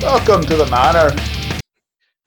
[0.00, 1.14] Welcome to the manor.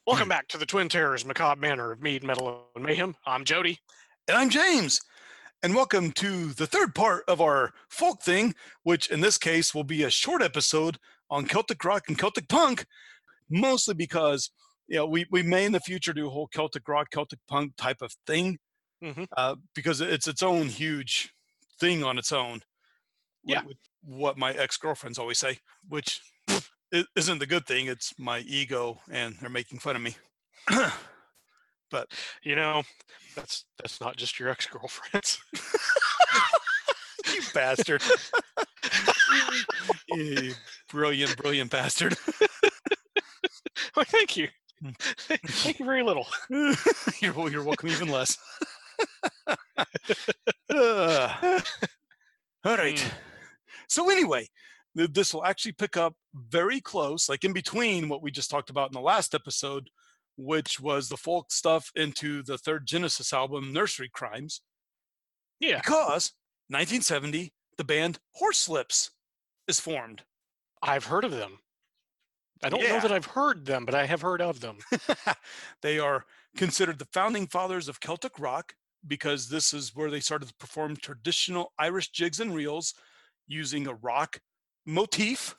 [0.07, 3.15] Welcome back to the Twin Terrors Macabre Manor of Mead, Metal, and Mayhem.
[3.25, 3.77] I'm Jody.
[4.27, 4.99] And I'm James.
[5.63, 9.83] And welcome to the third part of our folk thing, which in this case will
[9.83, 10.97] be a short episode
[11.29, 12.85] on Celtic rock and Celtic punk,
[13.49, 14.49] mostly because
[14.87, 17.73] you know we, we may in the future do a whole Celtic rock, Celtic punk
[17.77, 18.57] type of thing,
[19.01, 21.31] hmm uh, because it's its own huge
[21.79, 22.61] thing on its own.
[23.43, 23.61] Yeah.
[23.61, 25.59] wh- What my ex girlfriends always say,
[25.89, 26.21] which
[26.93, 27.87] i- isn't the good thing.
[27.87, 30.15] It's my ego, and they're making fun of me.
[31.91, 32.07] but
[32.43, 32.83] You know,
[33.35, 35.39] that's that's not just your ex-girlfriends.
[37.33, 38.01] you bastard.
[40.09, 40.53] you
[40.89, 42.15] brilliant, brilliant bastard.
[43.95, 44.47] Well, thank you.
[44.81, 44.89] Hmm.
[44.99, 46.27] thank you very little.
[46.49, 48.37] you're, you're welcome even less.
[50.69, 51.59] Uh,
[52.65, 52.95] all right.
[52.95, 53.11] Mm.
[53.87, 54.47] So, anyway,
[55.05, 58.89] this will actually pick up very close, like in between what we just talked about
[58.89, 59.89] in the last episode,
[60.37, 64.49] which was the folk stuff into the third Genesis album, Nursery Cryme,
[65.59, 66.33] Yeah, because
[66.69, 69.11] 1970, the band Horslips
[69.67, 70.23] is formed.
[70.81, 71.59] I've heard of them.
[72.63, 74.79] I don't know that I've heard them, but I have heard of them.
[75.83, 78.73] they are considered the founding fathers of Celtic rock
[79.05, 82.95] because this is where they started to perform traditional Irish jigs and reels
[83.47, 84.39] using a rock
[84.87, 85.55] motif.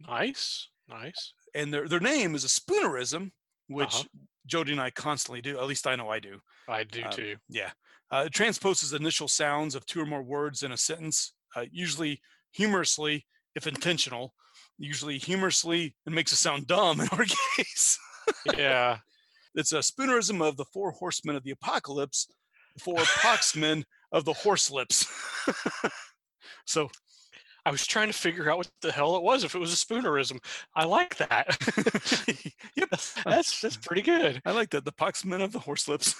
[0.00, 1.34] Nice, nice.
[1.54, 3.30] And their, their name is a spoonerism,
[3.68, 4.04] which Uh-huh.
[4.46, 5.58] Jody and I constantly do.
[5.60, 6.40] At least I know I do.
[6.68, 7.36] I do Um, too.
[7.48, 7.70] Yeah.
[8.10, 12.20] Uh, it transposes initial sounds of two or more words in a sentence, uh, usually
[12.52, 14.34] humorously, if intentional.
[14.78, 17.24] Usually humorously, it makes it sound dumb in our
[17.56, 17.98] case.
[18.56, 18.98] Yeah,
[19.54, 22.26] It's a spoonerism of the four horsemen of the apocalypse,
[22.80, 25.06] four poxmen of the horse lips.
[26.66, 26.90] so
[27.64, 29.44] I was trying to figure out what the hell it was.
[29.44, 30.38] If it was a spoonerism,
[30.74, 31.56] I like that.
[32.76, 32.90] yep,
[33.24, 34.42] that's that's pretty good.
[34.44, 34.84] I like that.
[34.84, 36.14] The poxmen of the horse lips.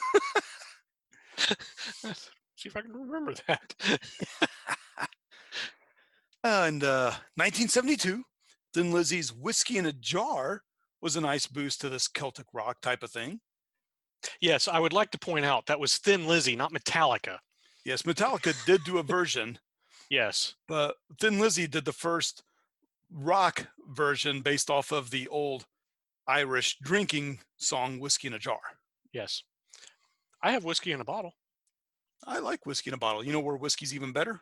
[2.57, 3.75] See if I can remember that.
[6.45, 8.23] and uh, 1972,
[8.73, 10.63] Thin Lizzy's Whiskey in a Jar
[11.01, 13.41] was a nice boost to this Celtic rock type of thing.
[14.41, 17.39] yes, I would like to point out that was Thin Lizzy, not Metallica.
[17.85, 19.59] Yes, Metallica did do a version,
[20.11, 20.55] Yes.
[20.69, 22.43] but Thin Lizzy did the first
[23.11, 25.67] rock version based off of the old
[26.27, 28.61] Irish drinking song Whiskey in a Jar.
[29.13, 29.43] Yes.
[30.43, 31.35] I have whiskey in a bottle
[32.27, 33.25] I like whiskey in a bottle.
[33.25, 34.41] You know where whiskey's even better?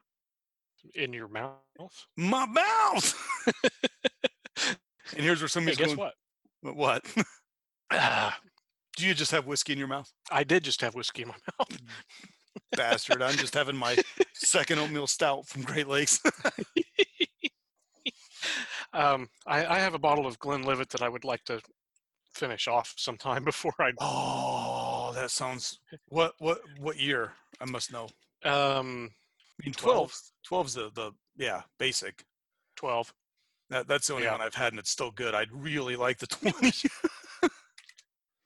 [0.94, 1.58] in your mouth.
[2.16, 3.14] My mouth.
[4.66, 4.76] and
[5.24, 6.14] here's where Hey, somebody's guess going, what?
[6.62, 6.76] what?
[6.76, 7.24] What?
[7.92, 8.38] Ah,
[8.96, 10.10] Do you just have whiskey in your mouth?
[10.30, 11.78] I did just have whiskey in my mouth.
[12.76, 13.22] Bastard.
[13.22, 13.96] I'm just having my
[14.34, 16.20] second oatmeal stout from Great Lakes.
[18.92, 21.60] um, I, I have a bottle of Glenlivet that I would like to
[22.34, 23.92] finish off sometime before I.
[24.00, 27.32] oh, that sounds what what what year?
[27.60, 28.04] I must know.
[28.44, 29.10] Um,
[29.60, 30.12] I mean 12.
[30.46, 32.24] 12 12's the the yeah, basic.
[32.76, 33.12] 12.
[33.70, 34.32] That that's the only Yeah.
[34.32, 35.34] one I've had and it's still good.
[35.34, 36.88] I'd really like the 20.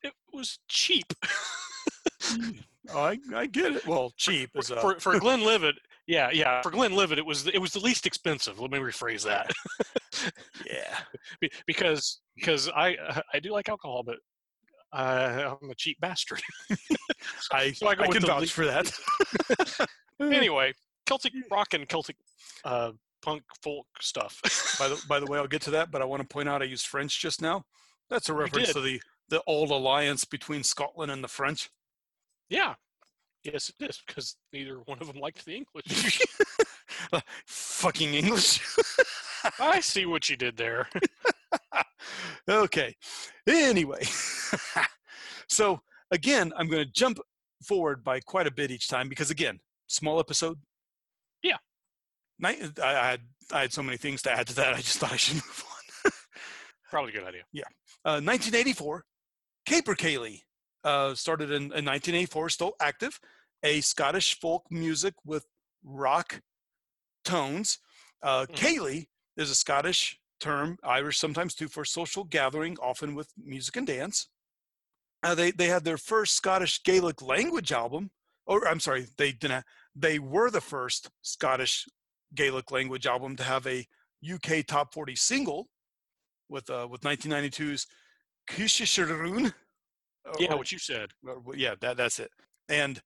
[0.03, 1.13] It was cheap.
[2.93, 3.87] oh, I, I get it.
[3.87, 6.63] Well, cheap is a for for Glenlivet, yeah, yeah.
[6.63, 8.61] For Glenlivet, it was it was the least expensive.
[8.61, 9.51] Let me rephrase that,
[10.67, 10.97] yeah.
[11.41, 14.17] Be- because because I uh, I do like alcohol, but
[14.93, 16.41] uh, I'm a cheap bastard.
[17.53, 19.87] I, So I I can vouch le- for that.
[20.21, 20.73] anyway,
[21.07, 22.17] Celtic rock and Celtic
[22.65, 22.93] uh,
[23.23, 24.41] punk folk stuff.
[24.79, 26.63] by the by the way, I'll get to that, but I want to point out
[26.63, 27.65] I used French just now.
[28.11, 29.01] That's a reference to the
[29.31, 31.71] the old alliance between Scotland and the French.
[32.49, 32.75] Yeah,
[33.43, 36.21] yes, it is because neither one of them liked the English.
[37.47, 38.61] Fucking English.
[39.59, 40.89] I see what you did there.
[42.49, 42.95] okay.
[43.47, 44.03] Anyway,
[45.49, 47.19] so again, I'm going to jump
[47.63, 50.59] forward by quite a bit each time because again, small episode.
[51.43, 51.59] Yeah.
[52.43, 53.21] I, I had
[53.53, 54.75] I had so many things to add to that.
[54.75, 56.13] I just thought I should move on.
[56.91, 57.43] Probably a good idea.
[57.53, 57.65] Yeah.
[58.05, 59.05] Uh, 1984,
[59.69, 60.43] Capercaillie
[60.85, 63.19] uh, started in, in 1984, still active.
[63.63, 65.47] A Scottish folk music with
[65.83, 66.43] rock
[67.25, 67.79] tones.
[68.23, 68.57] Uh, Mhm.
[68.57, 73.87] Ceilidh is a Scottish term, Irish sometimes too, for social gathering, often with music and
[73.87, 74.29] dance.
[75.23, 78.11] Uh, they they had their first Scottish Gaelic language album,
[78.47, 79.65] or I'm sorry, they didn't.
[79.95, 81.87] They were the first Scottish
[82.35, 83.87] Gaelic language album to have a
[84.23, 85.71] UK top 40 single
[86.49, 87.87] with uh, with 1992's
[88.49, 89.55] Kishisharoon.
[90.39, 91.11] Yeah, what you said.
[91.55, 92.31] yeah, that that's it.
[92.69, 93.01] And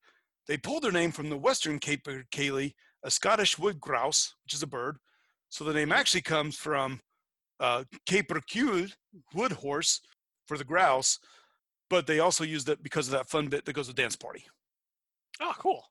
[0.47, 4.63] they pulled their name from the Western Cape Cayley, a Scottish wood grouse, which is
[4.63, 4.99] a bird.
[5.49, 7.01] So the name actually comes from
[7.61, 8.89] uh, capercule,
[9.35, 10.01] wood horse,
[10.47, 11.19] for the grouse,
[11.91, 14.45] but they also used it because of that fun bit that goes with dance party.
[15.41, 15.85] Oh, cool.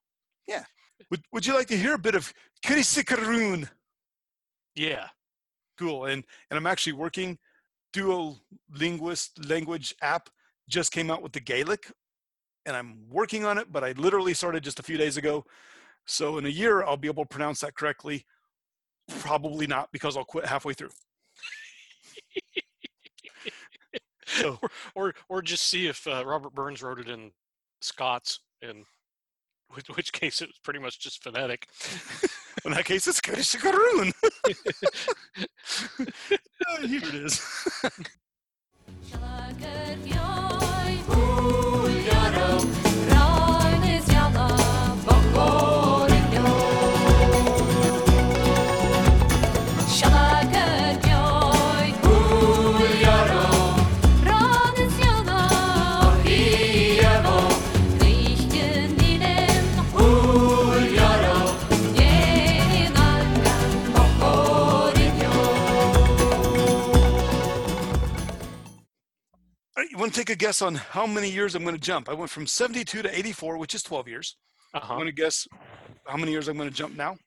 [0.48, 0.64] Yeah.
[1.12, 2.34] Would Would you like to hear a bit of
[2.66, 3.70] Kirisikarun?
[4.76, 5.08] Yeah.
[5.78, 6.06] Cool.
[6.06, 7.38] And and I'm actually working.
[7.94, 8.40] dual
[8.72, 10.30] Linguist language app
[10.70, 11.92] just came out with the Gaelic,
[12.66, 13.72] and I'm working on it.
[13.72, 15.46] But I literally started just a few days ago.
[16.06, 18.26] So in a year, I'll be able to pronounce that correctly.
[19.20, 20.90] Probably not because I'll quit halfway through.
[24.26, 24.60] so
[24.96, 27.32] Or or just see if uh, Robert Burns wrote it in
[27.82, 28.86] Scots, in
[29.70, 31.68] which, which case it was pretty much just phonetic.
[32.66, 33.22] in that case, it's.
[33.26, 33.32] Uh,
[36.88, 37.42] Here it is.
[70.18, 72.10] Take a guess on how many years I'm going to jump?
[72.10, 74.36] I went from 72 to 84, which is 12 years.
[74.74, 74.96] Uh I huh.
[74.96, 75.48] want to guess
[76.06, 77.18] how many years I'm going to jump now?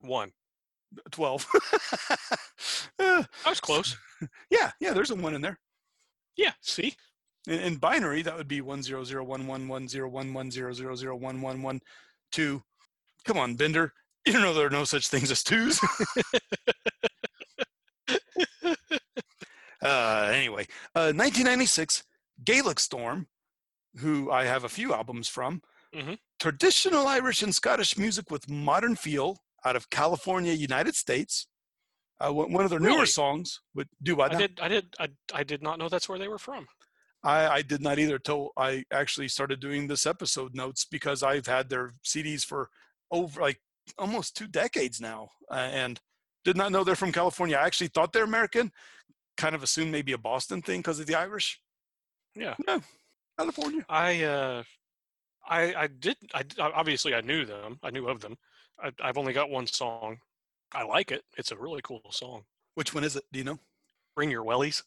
[0.00, 0.32] One.
[1.10, 1.46] 12.
[2.98, 3.96] Uh, I was close.
[4.50, 5.58] yeah, yeah, there's a one in there.
[6.36, 6.52] Yeah.
[6.60, 6.94] See.
[7.48, 10.50] In, in binary, that would be one zero zero one one one zero one one
[10.50, 11.80] zero zero zero one one one
[12.30, 12.62] two.
[13.24, 13.94] Come on, Bender.
[14.26, 15.80] You know there are no such things as twos.
[19.82, 22.04] uh, anyway, uh, 1996,
[22.44, 23.28] Gaelic Storm,
[23.98, 25.62] who I have a few albums from,
[25.94, 26.18] Mhm.
[26.38, 31.46] traditional Irish and Scottish music with modern feel out of California, United States.
[32.20, 33.06] Uh, one of their newer Really?
[33.06, 34.60] songs would do what I did.
[34.60, 34.94] I did.
[35.00, 36.68] I, I did not know that's where they were from.
[37.22, 41.46] I, I did not either till I actually started doing this episode notes because I've
[41.46, 42.70] had their CDs for
[43.10, 43.60] over like
[43.98, 46.00] almost two decades now uh, and
[46.44, 47.56] did not know they're from California.
[47.56, 48.70] I actually thought they're American,
[49.40, 51.60] kind of assumed maybe a Boston thing because of the Irish.
[52.36, 52.54] Yeah.
[52.66, 52.80] No,
[53.38, 53.84] California.
[53.88, 54.62] I uh,
[55.48, 56.16] I I did.
[56.34, 57.78] I obviously I knew them.
[57.82, 58.36] I knew of them.
[58.78, 60.18] I, I've only got one song.
[60.72, 61.22] I like it.
[61.36, 62.42] It's a really cool song.
[62.74, 63.24] Which one is it?
[63.32, 63.58] Do you know?
[64.14, 64.82] Bring Your Wellies.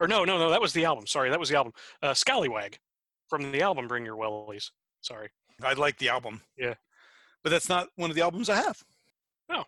[0.00, 0.50] Or no, no, no.
[0.50, 1.06] That was the album.
[1.06, 1.72] Sorry, that was the album.
[2.02, 2.78] Uh, Scallywag
[3.28, 4.70] from the album Bring Your Wellies.
[5.02, 5.28] Sorry.
[5.62, 6.40] I like the album.
[6.56, 6.74] Yeah.
[7.44, 8.82] But that's not one of the albums I have.
[9.48, 9.64] No.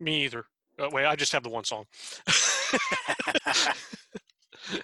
[0.00, 0.44] Me either.
[0.78, 1.84] Uh, wait, I just have the one song.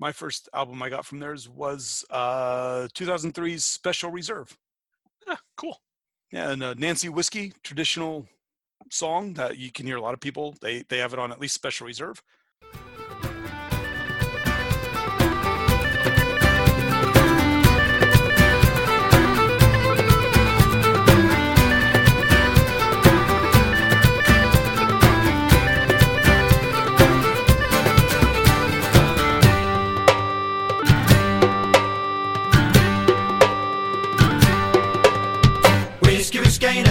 [0.00, 4.56] My first album I got from theirs was uh, 2003's Special Reserve.
[5.28, 5.80] Ah, cool.
[6.32, 8.26] Yeah, and uh, Nancy Whiskey, traditional
[8.90, 10.54] song that you can hear a lot of people.
[10.60, 12.22] They they have it on at least special reserve.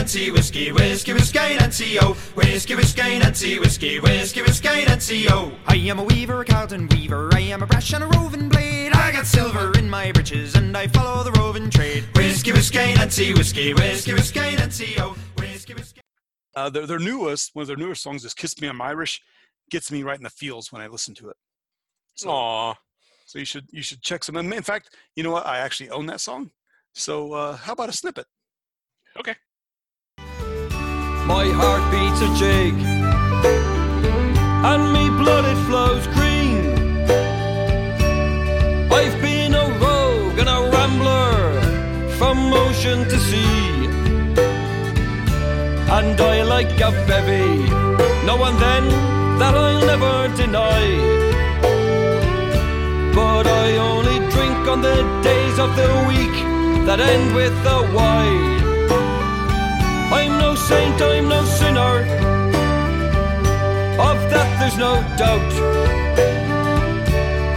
[0.08, 2.14] Nancy, whiskey, whiskey, whiskey, Nancy, oh.
[2.34, 5.52] Whiskey, whiskey, Nancy, whiskey, whiskey, whiskey, Nancy, oh.
[5.68, 7.30] I am a weaver, a Carlton weaver.
[7.34, 8.94] I am a brash and a roving blade.
[8.94, 12.06] I got silver in my breeches and I follow the roving trade.
[12.16, 15.18] Whiskey, whiskey, Nancy, whiskey, whiskey, whiskey, Nancy, oh.
[15.40, 16.00] Whiskey, whiskey.
[16.56, 19.22] Uh, their their newest one of their newer songs is "Kiss Me I'm Irish."
[19.72, 21.36] Gets me right in the feels when I listen to it.
[22.16, 22.76] So Aw.
[23.26, 24.38] so you should you should check some.
[24.38, 25.46] In fact, you know what?
[25.46, 26.52] I actually own that song.
[26.94, 28.26] So uh, how about a snippet?
[29.20, 29.36] Okay.
[31.28, 32.74] My heart beats a jig,
[34.72, 36.62] and me blood it flows green.
[38.90, 41.62] I've been a rogue and a rambler
[42.18, 43.88] from ocean to sea,
[45.98, 47.60] and I like a bevy,
[48.26, 48.86] now and then
[49.40, 50.86] that I'll never deny.
[53.14, 56.38] But I only drink on the days of the week
[56.88, 58.47] that end with a Y.
[60.68, 62.02] Saint, I'm no sinner.
[64.10, 65.54] Of that there's no doubt.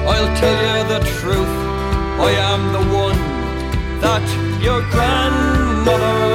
[0.07, 1.55] I'll tell you the truth.
[2.29, 3.21] I am the one
[4.01, 4.27] that
[4.63, 6.30] your grandmother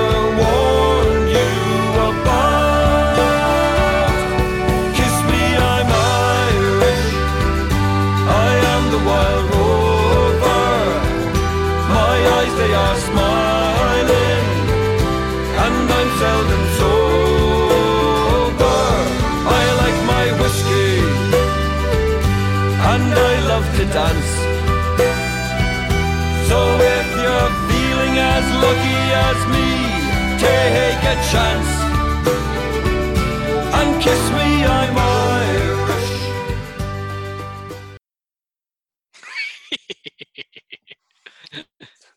[28.62, 29.68] lucky as me,
[30.40, 31.72] take a chance
[33.78, 36.12] and kiss me, I'm Irish.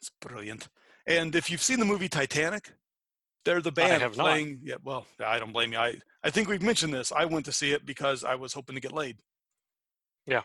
[0.01, 0.69] It's brilliant.
[1.07, 2.73] And if you've seen the movie Titanic,
[3.45, 4.25] they're the band have not.
[4.25, 4.61] playing.
[4.63, 5.79] Yeah, well, I don't blame you.
[5.79, 7.13] I, I think we've mentioned this.
[7.13, 9.17] I went to see it because I was hoping to get laid.
[10.27, 10.43] Yeah.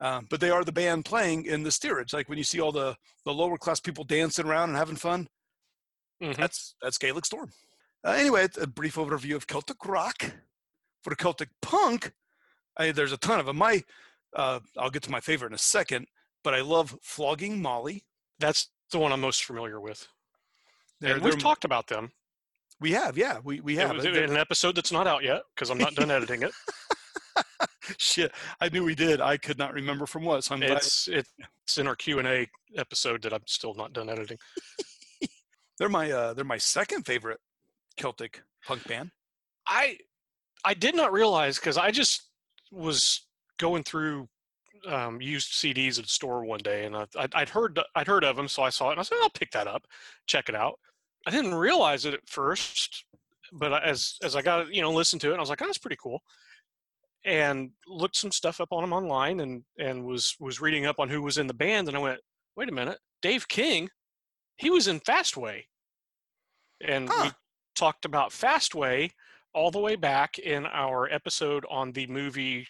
[0.00, 2.12] Um, but they are the band playing in the steerage.
[2.12, 5.28] Like when you see all the, the lower class people dancing around and having fun,
[6.22, 6.36] Mhm.
[6.36, 7.50] that's that's Gaelic Storm.
[8.04, 10.32] Uh, anyway, a brief overview of Celtic rock.
[11.02, 12.12] For the Celtic punk,
[12.76, 13.56] I, there's a ton of them.
[13.56, 13.82] My,
[14.34, 16.06] uh, I'll get to my favorite in a second,
[16.42, 18.04] but I love Flogging Molly.
[18.38, 20.06] That's the one I'm most familiar with.
[21.00, 22.12] They're- and we've talked about them.
[22.80, 23.96] We have, yeah, we we It have.
[23.96, 26.52] was Uh, in an episode that's not out yet because I'm not done editing it.
[27.98, 29.20] Shit, I knew we did.
[29.20, 30.44] I could not remember from what.
[30.44, 30.78] So I'm glad.
[30.78, 34.38] It's it's in our Q and A episode that I'm still not done editing.
[35.78, 37.40] They're my uh, they're my second favorite
[37.96, 39.10] Celtic punk band.
[39.66, 39.98] I
[40.64, 42.30] I did not realize because I just
[42.70, 43.22] was
[43.58, 44.28] going through
[44.86, 48.24] um, used CDs at a store one day, and I, I'd, I'd heard I'd heard
[48.24, 49.86] of them, so I saw it, and I said, "I'll pick that up,
[50.26, 50.78] check it out."
[51.26, 53.04] I didn't realize it at first,
[53.52, 55.78] but as as I got you know listened to it, I was like, "Oh, that's
[55.78, 56.22] pretty cool,"
[57.24, 61.08] and looked some stuff up on them online, and and was was reading up on
[61.08, 62.20] who was in the band, and I went,
[62.56, 63.88] "Wait a minute, Dave King,
[64.56, 65.62] he was in Fastway,"
[66.86, 67.30] and we
[67.74, 69.10] talked about Fastway
[69.54, 72.66] all the way back in our episode on the movie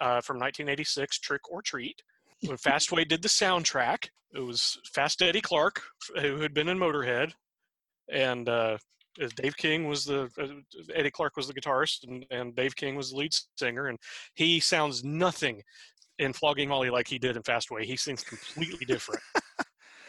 [0.00, 2.02] uh, from 1986, Trick or Treat,
[2.42, 4.08] when Fastway did the soundtrack.
[4.34, 5.82] It was Fast Eddie Clarke,
[6.20, 7.32] who had been in Motorhead,
[8.10, 8.78] and uh,
[9.36, 10.46] Dave King was the uh,
[10.94, 13.98] Eddie Clarke was the guitarist, and, and Dave King was the lead singer, and
[14.34, 15.62] he sounds nothing
[16.18, 17.84] in Flogging Molly like he did in Fastway.
[17.84, 19.22] He sings completely different.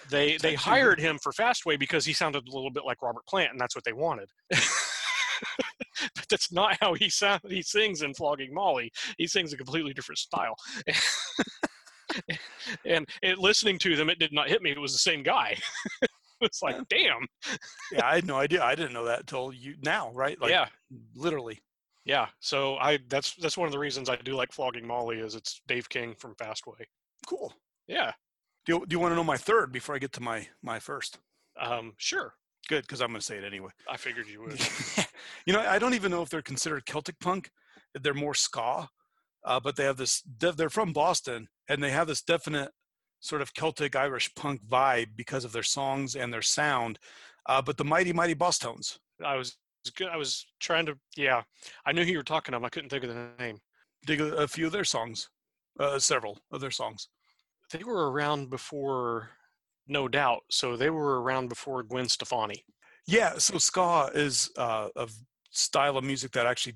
[0.10, 3.52] They they hired him for Fastway because he sounded a little bit like Robert Plant,
[3.52, 4.30] and that's what they wanted.
[4.50, 7.42] but that's not how he sound.
[7.50, 8.92] He sings in Flogging Molly.
[9.18, 10.56] He sings a completely different style.
[12.86, 14.72] and it, listening to them, it did not hit me.
[14.72, 15.58] It was the same guy.
[16.44, 17.28] It's like, damn.
[17.92, 18.64] Yeah, I had no idea.
[18.64, 20.40] I didn't know that until you now, right?
[20.40, 20.68] Like, yeah,
[21.16, 21.60] literally.
[22.06, 22.28] yeah.
[22.40, 25.62] So I that's that's one of the reasons I do like Flogging Molly is it's
[25.68, 26.84] Dave King from Fastway.
[27.28, 27.54] Cool.
[27.88, 28.12] Yeah.
[28.66, 30.80] Do you, do you want to know my third before I get to my my
[30.80, 31.20] first?
[31.60, 32.34] Um, sure.
[32.70, 33.72] Good, because I'm going to say it anyway.
[33.90, 34.58] I figured you would.
[35.46, 37.50] you know, I don't even know if they're considered Celtic punk.
[37.94, 38.88] They're more ska,
[39.46, 40.24] uh, but they have this.
[40.40, 42.72] They're from Boston, and they have this definite
[43.24, 47.00] sort of Celtic Irish punk vibe because of their songs and their sound.
[47.48, 48.98] Uh, but the Mighty Mighty Bosstones.
[49.24, 49.58] I was
[49.96, 50.10] good.
[50.10, 50.98] I was trying to.
[51.16, 51.42] Yeah,
[51.86, 52.64] I knew who you were talking of.
[52.64, 53.60] I couldn't think of the name.
[54.06, 55.30] Dig a, a few of their songs,
[55.80, 57.08] uh, several of their songs.
[57.72, 59.30] They were around before,
[59.88, 60.42] no doubt.
[60.50, 62.66] So they were around before Gwen Stefani.
[63.08, 65.08] Yeah, so ska is uh, a
[65.52, 66.76] style of music that actually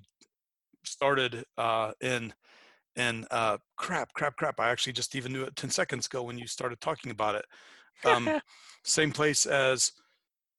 [0.85, 2.33] started uh, in
[2.97, 4.59] in uh, crap, crap, crap.
[4.59, 7.45] I actually just even knew it ten seconds ago when you started talking about it.
[8.03, 8.41] Um,
[8.83, 9.91] same place as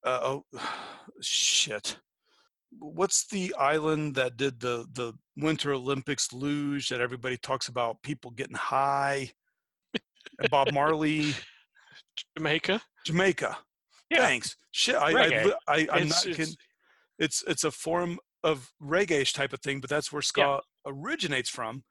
[0.04, 0.45] uh, oh
[1.21, 1.99] shit.
[2.78, 8.02] What's the island that did the the Winter Olympics luge that everybody talks about?
[8.02, 9.30] People getting high.
[10.38, 11.35] And Bob Marley,
[12.37, 12.80] Jamaica.
[13.07, 13.59] Jamaica.
[14.11, 14.18] Yeah.
[14.18, 14.57] Thanks.
[14.71, 15.52] Shit, I, I, Reggae.
[15.66, 16.54] I, I'm It's- not it's- kidding.
[17.18, 20.59] It's it's a form of reggae type of thing, but that's where ska Yeah.
[20.87, 21.83] originates from.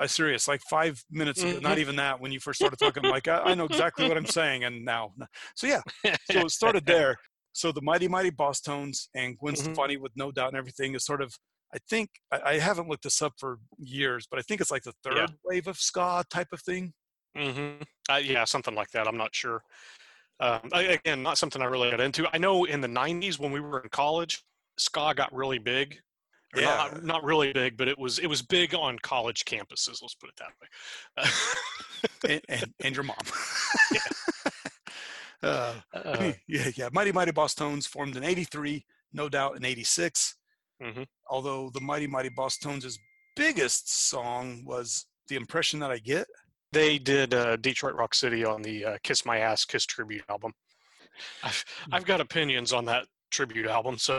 [0.00, 2.20] I serious, like five minutes ago, not even that.
[2.20, 4.84] When you first started talking, I'm like, I, I know exactly what I'm saying, and
[4.84, 5.12] now,
[5.54, 5.82] so yeah,
[6.30, 7.16] so it started there.
[7.52, 9.58] So the Mighty Mighty Bosstones and Gwen Mhm.
[9.58, 11.34] Stefani with No Doubt and everything is sort of,
[11.74, 14.84] I think, I, I haven't looked this up for years, but I think it's like
[14.84, 15.26] the third Yeah.
[15.44, 16.92] wave of ska type of thing.
[17.36, 17.82] Mm-hmm.
[18.12, 19.06] Uh, yeah, something like that.
[19.06, 19.62] I'm not sure.
[20.40, 22.26] Um, I, again, not something I really got into.
[22.32, 24.42] I know in the '90s when we were in college,
[24.78, 25.98] ska got really big.
[26.56, 26.88] Yeah.
[26.92, 30.02] Not, not really big, but it was it was big on college campuses.
[30.02, 32.40] Let's put it that way.
[32.48, 33.16] and, and, and your mom.
[35.42, 36.88] uh, Uh, yeah, yeah.
[36.92, 40.36] Mighty Mighty Bosstones formed in 83, no doubt in 86.
[40.82, 41.06] Mhm.
[41.28, 42.98] Although the Mighty Mighty Bosstones'
[43.36, 46.26] biggest song was The Impression That I Get.
[46.72, 50.52] they did uh, Detroit Rock City on the uh, "Kiss My Ass" Kiss tribute album.
[51.42, 54.18] I've I've got opinions on that tribute album, so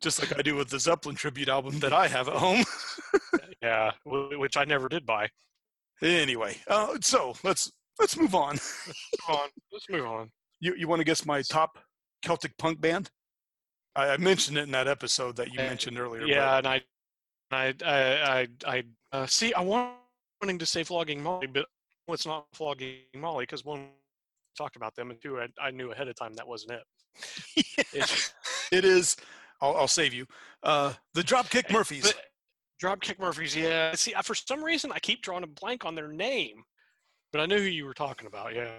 [0.00, 2.64] Just like I do with the Zeppelin tribute album that I have at home.
[3.62, 5.28] yeah, which I never did buy.
[6.02, 8.58] anyway, uh, so let's let's move on.
[9.26, 10.30] Come on, let's move on.
[10.60, 11.78] You you want to guess my top
[12.22, 13.10] Celtic punk band?
[13.96, 16.20] I, I mentioned it in that episode that you Uh, mentioned earlier.
[16.20, 16.82] but- Yeah, and I,
[17.50, 19.52] I, I, I, I uh, see.
[19.54, 19.94] I want
[20.40, 21.66] wanting to say flogging Molly, but
[22.08, 23.88] it's not flogging Molly because one
[24.56, 26.84] talked about them, and two, I, I knew ahead of time that wasn't it.
[27.94, 28.32] It's-
[28.70, 29.16] it is.
[29.60, 30.26] I'll, I'll save you.
[30.62, 32.02] Uh, the Dropkick Murphys.
[32.02, 32.16] But
[32.82, 33.94] Dropkick Murphys, yeah.
[33.94, 36.62] See, I, for some reason, I keep drawing a blank on their name,
[37.32, 38.54] but I knew who you were talking about.
[38.54, 38.70] Yeah.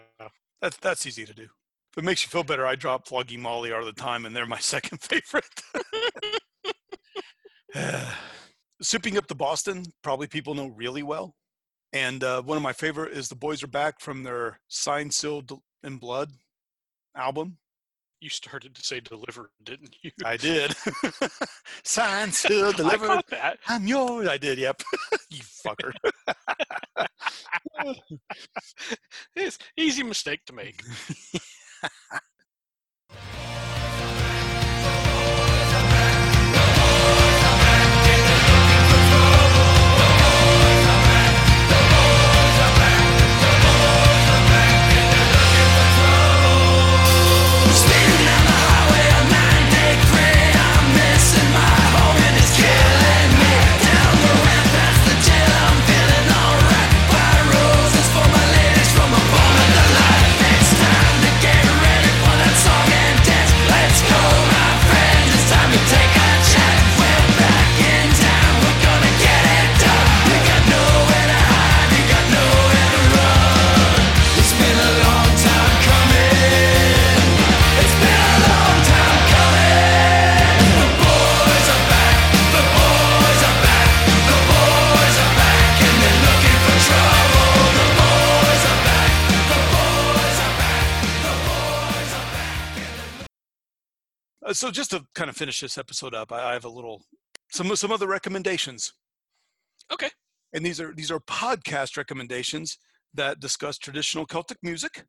[0.61, 1.43] That's that's easy to do.
[1.43, 4.45] If it makes you feel better, I drop Flogging Molly all the time, and they're
[4.45, 5.45] my second favorite.
[8.81, 11.35] Shipping up to Boston, probably people know really well.
[11.91, 15.59] And uh, one of my favorite is the Boys Are Back from their Signed, Sealed
[15.83, 16.31] in Blood
[17.15, 17.57] album.
[18.21, 20.11] You started to say deliver, didn't you?
[20.25, 20.75] I did.
[21.83, 23.07] Sealed, I Delivered.
[23.07, 23.59] caught that.
[23.67, 24.27] I'm yours.
[24.27, 24.57] I did.
[24.59, 24.83] Yep.
[25.29, 25.93] you fucker.
[29.35, 30.81] It's easy mistake to make.
[94.59, 97.01] So just to kind of finish this episode up, I, I have a little
[97.51, 98.93] some some other recommendations.
[99.91, 100.09] Okay.
[100.53, 102.77] And these are these are podcast recommendations
[103.13, 105.05] that discuss traditional Celtic music.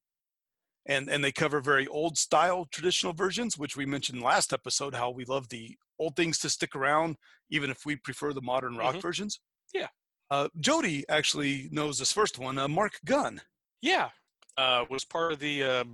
[0.86, 5.10] And and they cover very old style traditional versions, which we mentioned last episode, how
[5.10, 7.16] we love the old things to stick around,
[7.50, 9.02] even if we prefer the modern rock Mhm.
[9.02, 9.40] versions.
[9.74, 9.88] Yeah.
[10.30, 13.42] Uh, Jody actually knows this first one, uh, Mark Gunn.
[13.82, 14.10] Yeah.
[14.56, 15.84] Uh, was part of the uh,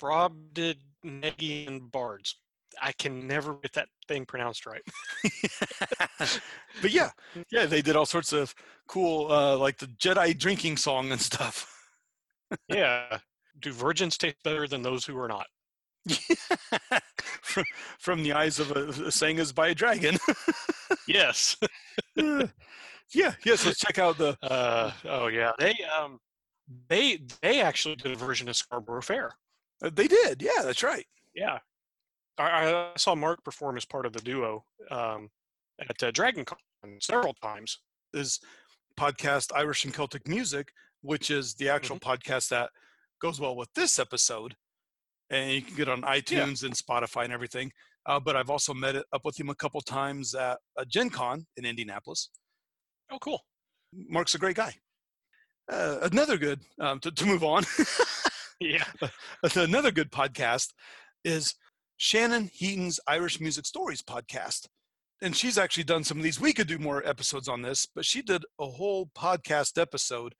[0.00, 2.36] Brobdingnagian Bards.
[2.80, 4.82] I can never get that thing pronounced right.
[6.82, 7.10] but yeah,
[7.50, 8.54] yeah, they did all sorts of
[8.86, 11.70] cool, uh, like the Jedi drinking song and stuff.
[12.68, 13.18] Yeah.
[13.60, 15.46] Do virgins taste better than those who are not?
[17.42, 17.64] from,
[17.98, 20.16] from the eyes of a, a sang as by a dragon.
[21.08, 21.56] Yes.
[22.16, 22.46] yeah,
[23.44, 23.64] yes.
[23.66, 24.36] Let's check out the.
[24.42, 25.52] Uh, oh yeah.
[25.58, 26.18] They um
[26.88, 29.32] they they actually did a version of Scarborough Fair.
[29.82, 30.42] uh, They did.
[30.42, 31.06] Yeah, that's right.
[31.34, 31.58] Yeah.
[32.38, 35.28] I, I saw Mark perform as part of the duo um,
[35.80, 36.58] at uh, Dragon Con
[37.00, 37.78] several times.
[38.12, 38.40] His
[38.98, 40.68] podcast Irish and Celtic music,
[41.02, 42.70] which is the actual podcast that
[43.20, 44.54] goes well with this episode,
[45.30, 47.70] and you can get on iTunes and Spotify and everything.
[48.06, 51.46] Uh, but I've also met up with him a couple times at uh, Gen Con
[51.56, 52.30] in Indianapolis.
[53.10, 53.40] Oh, cool.
[53.92, 54.74] Mark's a great guy.
[55.72, 57.64] Uh, another good um, to, to move on.
[58.60, 58.84] Yeah.
[59.56, 60.68] another good podcast
[61.24, 61.54] is
[61.96, 64.66] Shannon Heaton's Irish Music Stories podcast.
[65.22, 66.40] And she's actually done some of these.
[66.40, 70.34] We could do more episodes on this, but she did a whole podcast episode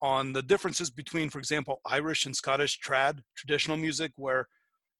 [0.00, 4.48] on the differences between, for example, Irish and Scottish trad traditional music, where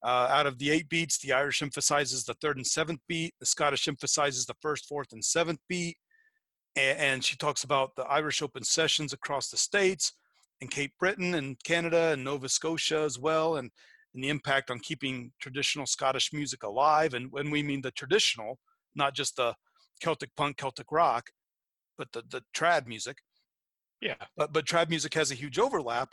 [0.03, 3.45] uh, out of the eight beats, the Irish emphasizes the third and seventh beat, the
[3.45, 5.97] Scottish emphasizes the first, fourth, and seventh beat.
[6.77, 10.11] A- And she talks about the Irish open sessions across the states
[10.61, 13.71] and Cape Breton and Canada and Nova Scotia as well, and,
[14.13, 17.13] and the impact on keeping traditional Scottish music alive.
[17.13, 18.59] And when we mean the traditional,
[18.95, 19.55] not just the
[20.01, 21.27] Celtic punk, Celtic rock,
[21.97, 23.17] but the, the trad music.
[24.01, 24.15] Yeah.
[24.35, 26.09] But, but trad music has a huge overlap.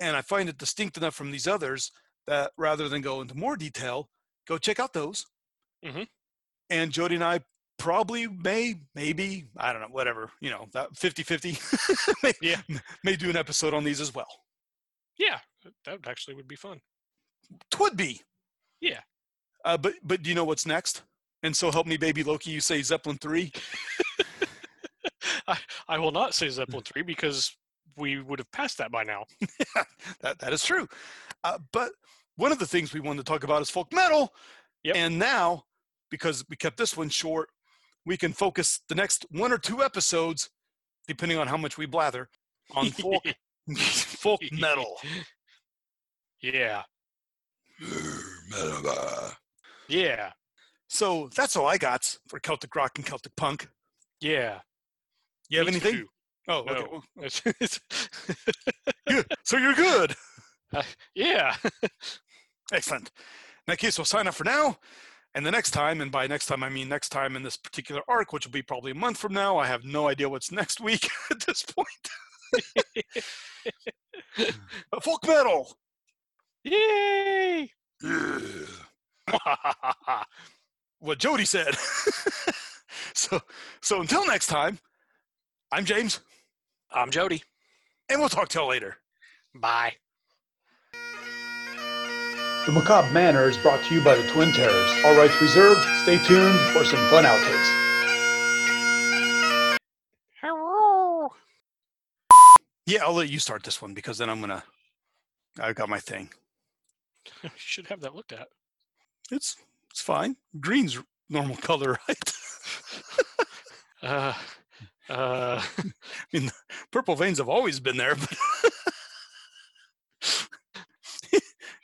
[0.00, 1.90] And I find it distinct enough from these others
[2.26, 4.08] that rather than go into more detail,
[4.46, 5.24] go check out those.
[5.84, 6.06] Mhm.
[6.70, 7.40] And Jody and I
[7.78, 11.58] probably may, maybe, I don't know, whatever, you know, that 50 50.
[12.42, 12.60] Yeah.
[13.04, 14.28] May do an episode on these as well.
[15.18, 15.38] Yeah.
[15.84, 16.80] That actually would be fun.
[17.70, 18.20] Twould be.
[18.80, 19.00] Yeah.
[19.64, 21.02] Uh, but but do you know what's next?
[21.42, 22.50] And so help me, baby Loki.
[22.50, 23.52] You say Zeppelin three.
[25.48, 25.58] I,
[25.88, 27.56] I will not say Zeppelin 3 because
[27.96, 29.24] we would have passed that by now.
[30.20, 30.86] that that is true.
[31.44, 31.90] Uh, but
[32.36, 34.32] one of the things we wanted to talk about is folk metal.
[34.84, 34.96] Yep.
[34.96, 35.64] And now,
[36.10, 37.48] because we kept this one short,
[38.06, 40.50] we can focus the next one or two episodes,
[41.06, 42.28] depending on how much we blather,
[42.74, 43.22] on folk
[43.78, 44.96] folk metal.
[46.40, 46.82] Yeah.
[49.88, 50.32] Yeah.
[50.88, 53.68] So that's all I got for Celtic rock and Celtic punk.
[54.20, 54.60] Yeah.
[55.48, 55.94] You have Me anything?
[55.94, 56.06] too.
[56.48, 56.74] Oh, okay.
[56.74, 56.88] No.
[56.90, 57.80] well, It's, it's,
[59.08, 60.14] yeah, so you're good.
[60.74, 60.82] Uh,
[61.14, 61.54] yeah.
[62.72, 63.10] Excellent.
[63.16, 64.76] In that case, we'll sign up for now.
[65.34, 68.02] And the next time, and by next time I mean next time in this particular
[68.08, 69.56] arc, which will be probably a month from now.
[69.58, 72.08] I have no idea what's next week at this point.
[74.90, 75.76] But folk metal.
[76.70, 77.70] Yay!
[80.98, 81.74] what Jody said.
[83.14, 83.40] so,
[83.80, 84.78] so until next time,
[85.72, 86.20] I'm James,
[86.92, 87.42] I'm Jody.
[88.10, 88.98] and we'll talk to y'all later.
[89.54, 89.94] Bye.
[92.66, 94.92] The Macabre Manor is brought to you by the Twin Terrors.
[95.06, 95.80] All rights reserved.
[96.02, 97.70] Stay tuned for some fun outtakes.
[100.42, 101.30] Hello.
[102.84, 104.64] Yeah, I'll let you start this one because then I'm gonna.
[105.58, 106.28] I've got my thing.
[107.42, 108.48] You should have that looked at.
[109.30, 109.56] It's
[109.90, 110.36] it's fine.
[110.60, 112.18] Green's normal color, right?
[114.00, 114.32] Uh,
[115.10, 115.82] uh, I
[116.32, 116.52] mean,
[116.92, 118.32] Purple veins have always been there, but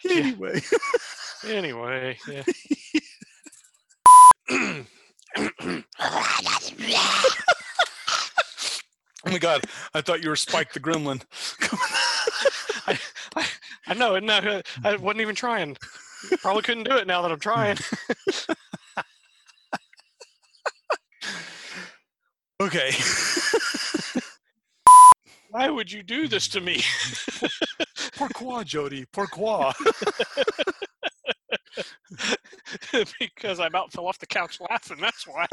[0.09, 0.61] anyway.
[1.45, 2.45] anyway, yeah.
[9.27, 11.23] Oh my god, I thought you were Spike the Gremlin.
[13.87, 15.77] I, know, no, uh, I wasn't even trying.
[16.39, 17.77] Probably couldn't do it now that I'm trying.
[22.61, 22.91] okay.
[25.51, 26.83] Why would you do this to me?
[28.17, 29.05] Pourquoi, Jody?
[29.13, 29.73] Pourquoi?
[33.21, 34.99] because I about fell off the couch laughing.
[35.01, 35.47] That's why.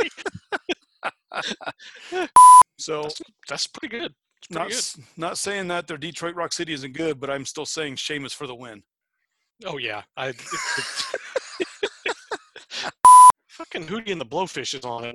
[2.78, 3.08] So,
[3.48, 4.16] That's pretty good.
[4.50, 4.84] Not good.
[5.18, 8.48] not saying that their Detroit Rock City isn't good, but I'm still saying Sheamus for
[8.48, 8.84] the win.
[9.66, 10.34] Oh yeah, I.
[13.48, 15.10] Fucking Hootie and the Blowfish is on it.